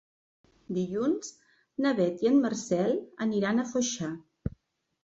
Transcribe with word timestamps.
Dilluns 0.77 1.29
na 1.85 1.91
Beth 2.01 2.25
i 2.27 2.33
en 2.33 2.41
Marcel 2.47 2.99
aniran 3.29 3.67
a 3.67 3.69
Foixà. 3.77 4.13